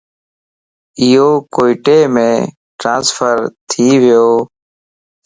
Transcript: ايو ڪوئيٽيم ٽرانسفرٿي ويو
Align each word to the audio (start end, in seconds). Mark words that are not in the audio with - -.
ايو 1.01 1.27
ڪوئيٽيم 1.55 2.13
ٽرانسفرٿي 2.79 3.89
ويو 4.03 4.27